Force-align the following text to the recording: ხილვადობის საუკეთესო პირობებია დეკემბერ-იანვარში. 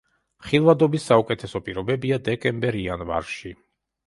ხილვადობის 0.45 1.05
საუკეთესო 1.11 1.61
პირობებია 1.67 2.19
დეკემბერ-იანვარში. 2.29 3.55